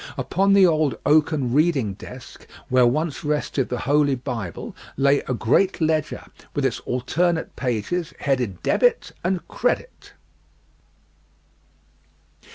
Upon 0.17 0.53
the 0.53 0.65
old 0.65 0.95
oaken 1.05 1.53
reading 1.53 1.93
desk, 1.93 2.47
where 2.69 2.87
once 2.87 3.23
rested 3.23 3.69
the 3.69 3.81
Holy 3.81 4.15
Bible, 4.15 4.75
lay 4.97 5.19
a 5.27 5.35
great 5.35 5.79
ledger 5.79 6.25
with 6.55 6.65
its 6.65 6.79
alternate 6.87 7.55
pages 7.55 8.11
headed 8.19 8.63
Dr. 8.63 9.13
and 9.23 9.47
Cr. 9.47 9.73